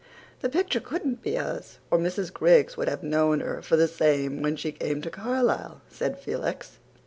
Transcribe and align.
"The 0.39 0.49
picture 0.49 0.79
couldn't 0.79 1.21
be 1.21 1.35
hers, 1.35 1.77
or 1.91 1.99
Mrs. 1.99 2.33
Griggs 2.33 2.75
would 2.75 2.89
have 2.89 3.03
known 3.03 3.39
her 3.41 3.61
for 3.61 3.75
the 3.77 3.87
same 3.87 4.41
when 4.41 4.55
she 4.55 4.71
came 4.71 4.99
to 5.03 5.11
Carlisle," 5.11 5.81
said 5.91 6.17
Felix. 6.17 6.79